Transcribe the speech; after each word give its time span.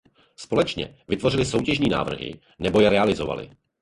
Společně 0.35 0.95
vytvořili 1.07 1.45
soutěžní 1.45 1.89
návrhy 1.89 2.39
nebo 2.59 2.81
je 2.81 2.89
realizovali. 2.89 3.51